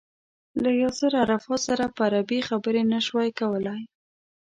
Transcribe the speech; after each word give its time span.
له 0.63 0.69
ياسر 0.81 1.11
عرفات 1.21 1.61
سره 1.67 1.85
په 1.95 2.01
عربي 2.07 2.39
خبرې 2.49 2.81
نه 2.91 2.99
شوای 3.07 3.29
کولای. 3.39 3.81